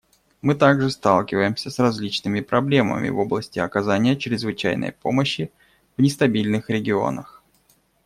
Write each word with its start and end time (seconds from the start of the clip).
Мы 0.41 0.55
также 0.55 0.89
сталкиваемся 0.89 1.69
с 1.69 1.77
различными 1.77 2.41
проблемами 2.41 3.09
в 3.09 3.19
области 3.19 3.59
оказания 3.59 4.17
чрезвычайной 4.17 4.93
помощи 4.93 5.51
в 5.95 6.01
нестабильных 6.01 6.71
регионах. 6.71 7.43